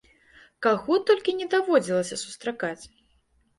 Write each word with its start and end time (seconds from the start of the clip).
Каго 0.65 0.97
толькі 1.09 1.37
не 1.43 1.47
даводзілася 1.53 2.19
сустракаць! 2.25 2.83